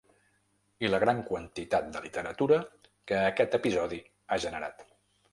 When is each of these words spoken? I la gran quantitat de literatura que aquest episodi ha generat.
I 0.85 0.89
la 0.91 0.99
gran 1.01 1.19
quantitat 1.25 1.91
de 1.97 2.01
literatura 2.05 2.57
que 3.11 3.19
aquest 3.25 3.59
episodi 3.59 4.01
ha 4.37 4.41
generat. 4.47 4.83